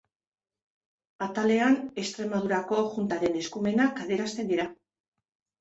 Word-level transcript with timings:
Atalean 1.25 1.77
Extremadurako 2.05 2.81
Juntaren 2.97 3.39
eskumenak 3.43 4.03
adierazten 4.07 4.53
dira. 4.55 4.71